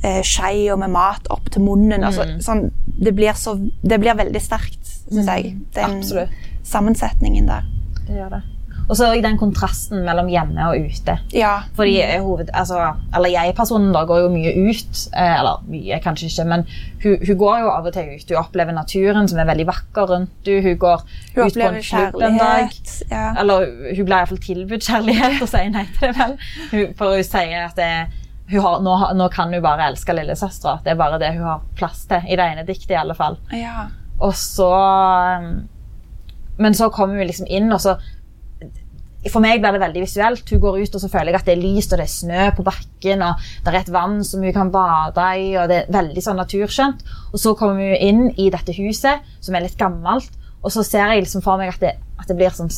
eh, 0.03 0.23
skei 0.23 0.71
og 0.71 0.79
med 0.79 0.95
mat 0.95 1.27
opp 1.35 1.51
til 1.51 1.67
munnen. 1.67 2.07
Altså, 2.07 2.29
sånn, 2.45 2.69
det, 2.87 3.15
blir 3.19 3.35
så, 3.39 3.57
det 3.83 3.99
blir 4.03 4.15
veldig 4.19 4.43
sterkt, 4.43 4.84
syns 5.11 5.31
jeg, 5.31 5.55
den 5.77 6.01
absolutt. 6.01 6.43
sammensetningen 6.65 7.49
der. 7.49 7.71
Det 8.07 8.19
gjør 8.19 8.37
det. 8.39 8.43
Og 8.85 8.99
så 8.99 9.07
den 9.25 9.39
kontrasten 9.41 10.03
mellom 10.05 10.27
hjemme 10.29 10.67
og 10.69 10.89
ute. 10.91 11.15
Ja. 11.33 11.55
Fordi 11.77 11.95
eh, 12.03 12.21
hoved, 12.23 12.51
altså, 12.53 12.91
eller 13.17 13.33
Jeg-personen 13.33 13.95
da 13.95 14.03
går 14.05 14.27
jo 14.27 14.33
mye 14.35 14.53
ut. 14.69 15.05
Eh, 15.17 15.39
eller 15.39 15.63
mye, 15.73 16.01
kanskje 16.05 16.29
ikke, 16.29 16.45
men 16.51 16.67
hun, 17.05 17.15
hun 17.27 17.39
går 17.41 17.63
jo 17.63 17.71
av 17.73 17.89
og 17.89 17.95
til 17.97 18.11
ut. 18.13 18.27
Hun 18.29 18.41
opplever 18.43 18.77
naturen, 18.77 19.31
som 19.31 19.41
er 19.41 19.49
veldig 19.49 19.67
vakker 19.71 20.13
rundt 20.13 20.51
henne. 20.51 20.67
Hun 20.69 20.77
går 20.85 21.07
Hun 21.07 21.47
ut 21.47 21.57
på 21.57 21.71
en 21.71 21.81
klubb 21.89 22.21
en 22.29 22.39
dag. 22.43 22.77
Ja. 23.11 23.25
Eller 23.41 23.71
hun 23.95 24.05
blir 24.05 24.19
iallfall 24.19 24.45
tilbudt 24.51 24.91
kjærlighet 24.91 25.41
og 25.41 25.49
sier 25.55 25.73
nei 25.73 25.87
til 25.97 26.11
det. 26.11 26.15
vel. 26.21 26.39
Hun, 26.75 26.95
for 27.01 27.17
hun 27.17 27.25
sier 27.25 27.65
at 27.65 27.81
det, 27.81 27.91
hun 28.53 28.61
har, 28.69 28.81
nå, 28.85 29.01
nå 29.17 29.33
kan 29.33 29.53
hun 29.55 29.65
bare 29.65 29.89
elske 29.89 30.13
lillesøstera. 30.13 30.83
Det 30.85 30.93
er 30.93 31.01
bare 31.01 31.25
det 31.25 31.33
hun 31.39 31.49
har 31.49 31.65
plass 31.79 32.05
til. 32.11 32.29
I 32.29 32.37
det 32.37 32.53
ene 32.53 32.69
diktet, 32.69 32.93
i 32.93 33.01
alle 33.01 33.17
fall. 33.17 33.41
Ja. 33.57 33.89
Og 34.25 34.35
så 34.39 34.71
um, 34.73 35.49
Men 36.57 36.77
så 36.77 36.91
kommer 36.95 37.19
vi 37.19 37.27
liksom 37.29 37.49
inn, 37.51 37.73
og 37.75 37.83
så 37.83 37.97
For 39.31 39.41
meg 39.41 39.63
blir 39.63 39.73
det 39.73 39.81
veldig 39.81 40.03
visuelt. 40.05 40.51
Hun 40.53 40.61
går 40.61 40.83
ut, 40.83 40.97
og 40.97 41.01
så 41.01 41.09
føler 41.09 41.33
jeg 41.33 41.41
at 41.41 41.47
det 41.49 41.55
er 41.57 41.63
lyst, 41.63 41.93
og 41.95 42.01
det 42.01 42.05
er 42.05 42.13
snø 42.13 42.43
på 42.59 42.65
bakken, 42.67 43.23
og 43.25 43.47
det 43.65 43.73
er 43.73 43.79
et 43.81 43.93
vann 43.95 44.19
som 44.29 44.45
hun 44.45 44.53
kan 44.53 44.73
bade 44.75 45.29
i, 45.41 45.47
og 45.57 45.71
det 45.71 45.79
er 45.81 45.95
veldig 45.97 46.25
sånn 46.27 46.37
naturskjønt. 46.43 47.01
Og 47.33 47.41
så 47.41 47.55
kommer 47.57 47.81
vi 47.81 47.97
inn 48.05 48.27
i 48.37 48.51
dette 48.53 48.77
huset, 48.77 49.25
som 49.41 49.57
er 49.57 49.65
litt 49.65 49.81
gammelt, 49.81 50.29
og 50.61 50.77
så 50.77 50.85
ser 50.85 51.09
jeg 51.09 51.25
liksom 51.25 51.45
for 51.45 51.57
meg 51.57 51.73
at 51.73 51.81
det, 51.81 51.95
at 52.21 52.29
det 52.29 52.37
blir 52.37 52.53
sånn 52.53 52.69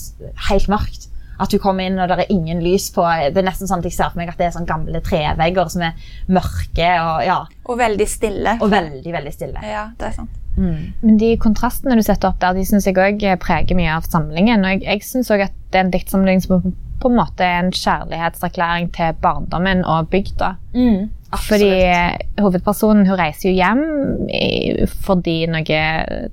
helt 0.47 0.71
mørkt. 0.71 1.11
At 1.43 1.51
hun 1.53 1.61
kommer 1.67 1.91
inn, 1.91 1.99
og 1.99 2.09
det 2.15 2.23
er 2.23 2.33
ingen 2.33 2.63
lys 2.65 2.89
på. 2.95 3.03
Det 3.35 3.43
er 3.43 3.51
nesten 3.51 3.69
sånn 3.69 3.83
at 3.83 3.91
jeg 3.91 3.99
ser 3.99 4.15
for 4.15 4.23
meg 4.23 4.31
at 4.31 4.39
det 4.39 4.47
er 4.47 4.55
sånn 4.55 4.71
gamle 4.71 5.03
trevegger 5.05 5.69
som 5.75 5.83
er 5.91 5.99
mørke 6.31 6.95
og, 7.03 7.27
ja, 7.27 7.43
Og 7.67 7.83
veldig 7.83 8.07
stille. 8.09 8.57
og 8.63 8.71
veldig, 8.71 9.13
veldig 9.19 9.35
stille. 9.35 9.67
Ja, 9.67 9.89
det 9.99 10.13
er 10.13 10.21
sant. 10.23 10.43
Men 10.57 11.19
de 11.21 11.35
kontrastene 11.41 11.99
du 11.99 12.05
setter 12.05 12.31
opp 12.31 12.41
der, 12.41 12.57
de 12.57 12.65
synes 12.67 12.89
jeg 12.89 12.97
også 12.97 13.37
preger 13.43 13.79
mye 13.79 13.93
av 13.99 14.09
samlingen. 14.09 14.65
Og 14.65 14.77
jeg, 14.77 14.87
jeg 14.87 15.05
synes 15.05 15.31
også 15.31 15.51
at 15.51 15.63
det 15.73 15.81
er 15.81 15.87
en 15.87 15.95
diktsamling 15.95 16.43
som 16.45 16.73
på, 17.01 17.11
en 17.11 17.19
måte 17.19 17.45
er 17.45 17.61
en 17.61 17.75
kjærlighetserklæring 17.75 18.89
til 18.97 19.17
barndommen 19.23 19.85
og 19.85 20.09
bygda. 20.09 20.55
Mm, 20.75 21.11
Fordi 21.49 21.69
eh, 21.85 22.17
hovedpersonen 22.41 23.05
hun 23.07 23.19
reiser 23.19 23.51
jo 23.51 23.57
hjem 23.59 23.83
fordi 25.05 25.35
noe 25.51 25.81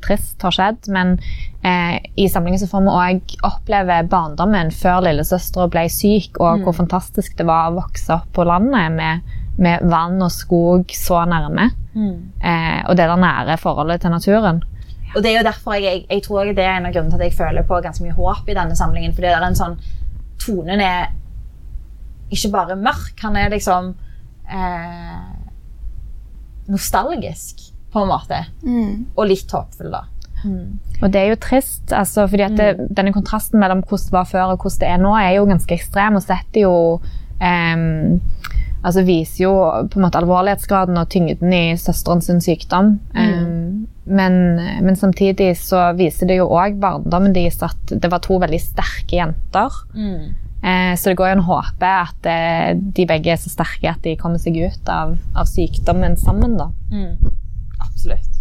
trist 0.05 0.41
har 0.45 0.55
skjedd, 0.55 0.87
men 0.95 1.17
eh, 1.65 1.99
i 2.15 2.29
samlingen 2.31 2.61
så 2.61 2.69
får 2.71 2.85
vi 2.85 2.95
òg 2.95 3.35
oppleve 3.49 3.99
barndommen 4.09 4.71
før 4.71 5.03
lillesøstera 5.09 5.67
ble 5.73 5.87
syk, 5.91 6.39
og 6.39 6.63
hvor 6.63 6.77
fantastisk 6.79 7.35
det 7.41 7.49
var 7.49 7.69
å 7.69 7.77
vokse 7.81 8.15
opp 8.15 8.31
på 8.37 8.47
landet 8.47 8.95
med, 8.95 9.35
med 9.59 9.83
vann 9.91 10.21
og 10.23 10.31
skog 10.31 10.95
så 10.95 11.25
nærme. 11.27 11.73
Eh, 11.95 12.79
og 12.87 12.97
det 12.97 13.07
der 13.09 13.19
nære 13.21 13.57
forholdet 13.61 14.01
til 14.01 14.13
naturen. 14.13 14.63
Og 15.13 15.21
det 15.21 15.31
er 15.31 15.37
jo 15.37 15.45
derfor 15.45 15.75
jeg, 15.77 15.83
jeg, 15.83 16.05
jeg 16.09 16.23
tror 16.25 16.49
det 16.49 16.63
er 16.63 16.77
en 16.77 16.87
av 16.89 16.95
grunnene 16.95 17.13
til 17.13 17.21
at 17.21 17.27
jeg 17.29 17.37
føler 17.37 17.67
på 17.69 17.81
ganske 17.85 18.05
mye 18.05 18.15
håp 18.17 18.49
i 18.49 18.55
denne 18.57 18.77
samlingen. 18.77 19.13
Fordi 19.13 19.29
det 19.29 19.35
er 19.35 19.49
en 19.49 19.59
sånn 19.59 19.77
Tonen 20.43 20.81
er 20.83 21.11
ikke 22.33 22.49
bare 22.51 22.75
mørk, 22.75 23.13
han 23.21 23.37
er 23.39 23.53
liksom 23.53 23.93
eh, 24.49 25.27
nostalgisk, 26.73 27.61
på 27.93 28.01
en 28.01 28.09
måte. 28.09 28.39
Mm. 28.65 29.05
Og 29.13 29.29
litt 29.29 29.53
håpfull, 29.53 29.93
da. 29.93 30.01
Og 31.03 31.11
det 31.11 31.21
er 31.21 31.29
jo 31.31 31.39
trist, 31.39 31.93
altså, 31.95 32.25
fordi 32.27 32.45
at 32.45 32.55
det, 32.57 32.89
denne 32.95 33.13
kontrasten 33.15 33.61
mellom 33.61 33.83
hvordan 33.85 34.09
det 34.09 34.15
var 34.15 34.27
før 34.27 34.53
og 34.53 34.65
hvordan 34.65 34.81
det 34.81 34.89
er 34.89 35.01
nå, 35.01 35.13
er 35.15 35.35
jo 35.37 35.47
ganske 35.47 35.75
ekstrem 35.75 36.19
og 36.19 36.25
setter 36.25 36.65
jo 36.65 36.75
ehm, 37.39 38.19
altså 38.83 39.03
viser 39.07 39.45
jo 39.45 39.53
på 39.89 39.99
en 39.99 40.05
måte 40.05 40.19
alvorlighetsgraden 40.19 40.99
og 40.99 41.09
tyngden 41.11 41.55
i 41.55 41.63
søsteren 41.79 42.23
sin 42.23 42.41
sykdom. 42.43 42.97
Ehm, 43.15 43.85
men, 44.03 44.39
men 44.83 44.99
samtidig 44.99 45.53
så 45.61 45.89
viser 45.97 46.29
det 46.29 46.41
jo 46.41 46.49
òg 46.51 46.79
barndommen 46.83 47.35
deres 47.35 47.61
at 47.63 47.95
det 47.95 48.11
var 48.11 48.23
to 48.25 48.39
veldig 48.43 48.59
sterke 48.61 49.19
jenter. 49.21 49.79
Eh, 50.63 50.93
så 50.99 51.11
det 51.11 51.17
går 51.19 51.31
jo 51.31 51.37
en 51.37 51.47
håpe 51.47 51.87
at 51.87 52.27
uh, 52.27 52.69
de 52.75 53.07
begge 53.07 53.33
er 53.33 53.39
så 53.39 53.51
sterke 53.51 53.91
at 53.91 54.03
de 54.05 54.15
kommer 54.19 54.39
seg 54.39 54.61
ut 54.63 54.91
av, 54.91 55.17
av 55.35 55.49
sykdommen 55.49 56.15
sammen. 56.19 56.55
da. 56.59 56.69
Absolutt. 57.83 58.32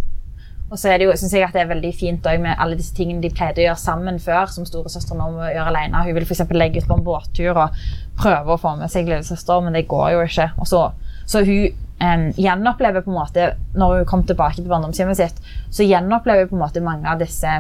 Og 0.73 0.79
så 0.81 0.88
er 0.88 0.99
det 0.99 1.05
jo, 1.05 1.12
synes 1.21 1.35
jeg 1.37 1.45
at 1.45 1.52
det 1.52 1.61
er 1.67 1.69
veldig 1.69 1.91
fint 1.93 2.26
med 2.41 2.57
alle 2.57 2.79
disse 2.79 2.95
tingene 2.97 3.21
de 3.21 3.29
pleide 3.29 3.61
å 3.61 3.67
gjøre 3.67 3.81
sammen 3.83 4.19
før, 4.23 4.49
som 4.49 4.64
storesøster 4.64 5.19
nå 5.19 5.26
må 5.35 5.50
gjøre 5.50 5.69
alene. 5.69 6.00
Hun 6.07 6.17
vil 6.17 6.25
eksempel 6.25 6.57
legge 6.57 6.81
ut 6.81 6.88
på 6.88 6.97
en 6.97 7.05
båttur 7.05 7.50
og 7.52 7.83
prøve 8.17 8.55
å 8.55 8.61
få 8.61 8.73
med 8.81 8.88
seg 8.93 9.11
lillesøster, 9.11 9.61
men 9.61 9.76
det 9.76 9.85
går 9.91 10.14
jo 10.14 10.23
ikke. 10.25 10.49
Og 10.57 10.71
så, 10.71 10.81
så 11.29 11.43
hun 11.45 11.76
em, 12.00 12.25
gjenopplever 12.41 13.05
på 13.05 13.12
en 13.12 13.19
måte, 13.19 13.50
når 13.76 13.99
hun 13.99 14.09
kom 14.09 14.25
tilbake 14.25 14.62
til 14.62 14.71
barndomshjemmet 14.73 15.21
sitt, 15.21 15.45
så 15.69 15.85
gjenopplever 15.85 16.47
hun 16.47 16.55
på 16.55 16.57
en 16.57 16.64
måte 16.64 16.85
mange 16.85 17.11
av 17.12 17.21
disse 17.21 17.59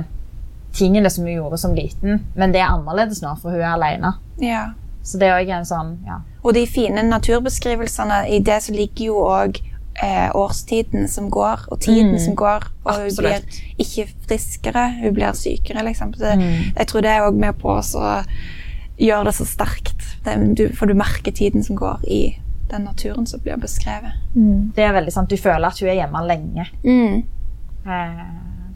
tingene 0.72 1.10
som 1.12 1.28
hun 1.28 1.34
gjorde 1.34 1.58
som 1.60 1.74
liten, 1.76 2.22
men 2.32 2.54
det 2.54 2.62
er 2.62 2.72
annerledes 2.72 3.20
nå, 3.20 3.34
for 3.42 3.52
hun 3.52 3.60
er 3.60 3.74
alene. 3.74 4.14
Ja. 4.40 4.70
Så 5.04 5.20
det 5.20 5.28
er 5.28 5.36
òg 5.36 5.52
en 5.52 5.68
sånn, 5.68 5.98
ja. 6.08 6.22
Og 6.46 6.56
de 6.56 6.62
fine 6.70 7.04
naturbeskrivelsene, 7.10 8.22
i 8.32 8.40
det 8.40 8.62
så 8.64 8.72
ligger 8.72 9.04
jo 9.10 9.20
òg 9.26 9.60
eh, 10.02 10.30
årstiden 10.36 11.08
som 11.08 11.30
går, 11.30 11.66
og 11.68 11.80
tiden 11.80 12.18
som 12.20 12.36
går. 12.38 12.68
Og 12.84 13.00
hun 13.04 13.16
blir 13.18 13.46
ikke 13.82 14.08
friskere, 14.26 14.86
hun 15.02 15.14
blir 15.16 15.32
sykere, 15.38 15.84
liksom. 15.86 16.14
Så 16.14 16.36
Jeg 16.76 16.86
tror 16.86 17.00
det 17.04 17.10
er 17.10 17.26
òg 17.26 17.34
med 17.38 17.58
på 17.60 17.76
å 17.78 18.22
gjøre 18.98 19.24
det 19.30 19.34
så 19.34 19.48
sterkt. 19.48 20.06
Det, 20.24 20.36
du, 20.56 20.68
for 20.76 20.86
du 20.86 20.94
merker 20.94 21.32
tiden 21.32 21.64
som 21.64 21.76
går 21.76 22.04
i 22.06 22.22
den 22.70 22.86
naturen 22.88 23.26
som 23.26 23.40
blir 23.40 23.56
beskrevet. 23.60 24.16
Det 24.76 24.84
er 24.84 24.94
veldig 24.96 25.12
sant. 25.12 25.30
Du 25.30 25.36
føler 25.36 25.68
at 25.68 25.80
hun 25.80 25.88
er 25.88 25.98
hjemme 26.00 26.24
lenge. 26.26 26.66
Mm. 26.84 27.22
Eh, 27.84 28.24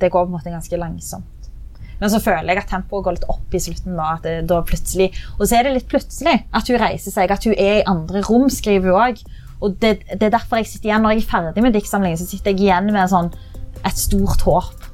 det 0.00 0.10
går 0.12 0.26
på 0.26 0.28
en 0.28 0.36
måte 0.36 0.52
ganske 0.52 0.76
langsomt. 0.76 1.32
Men 2.00 2.12
så 2.12 2.20
føler 2.20 2.52
jeg 2.52 2.60
at 2.60 2.68
tempoet 2.68 3.06
går 3.06 3.16
litt 3.16 3.28
opp 3.32 3.54
i 3.56 3.60
slutten. 3.62 3.96
da, 3.96 4.10
at 4.18 4.26
det, 4.26 4.48
da 4.50 4.60
plutselig, 4.62 5.12
Og 5.38 5.48
så 5.48 5.56
er 5.56 5.64
det 5.64 5.74
litt 5.78 5.88
plutselig 5.88 6.44
at 6.52 6.68
hun 6.68 6.80
reiser 6.82 7.14
seg, 7.14 7.30
at 7.30 7.44
hun 7.44 7.54
er 7.56 7.80
i 7.80 7.86
andre 7.88 8.20
rom, 8.28 8.50
skriver 8.52 8.92
hun 8.92 9.00
òg. 9.00 9.22
Og 9.60 9.76
det, 9.82 9.98
det 10.12 10.28
er 10.28 10.34
derfor 10.34 10.60
jeg 10.60 10.68
sitter 10.70 10.90
igjen, 10.90 11.04
når 11.04 11.16
jeg 11.16 11.24
er 11.24 11.30
ferdig 11.30 11.64
med 11.64 11.76
diktsamlingen, 11.76 12.20
så 12.20 12.28
sitter 12.28 12.52
jeg 12.52 12.66
igjen 12.66 12.92
med 12.92 13.12
sånn, 13.12 13.32
et 13.86 14.00
stort 14.00 14.44
håp. 14.46 14.85